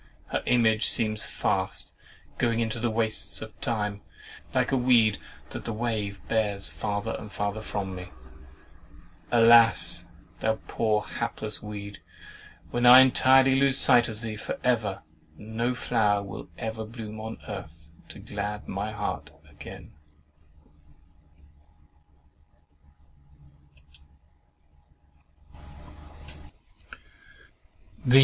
[0.29, 1.91] Her image seems fast
[2.39, 4.01] "going into the wastes of time,"
[4.51, 5.19] like a weed
[5.51, 8.09] that the wave bears farther and farther from me.
[9.31, 10.05] Alas!
[10.39, 11.99] thou poor hapless weed,
[12.71, 15.03] when I entirely lose sight of thee, and for ever,
[15.37, 19.93] no flower will ever bloom on earth to glad my heart again!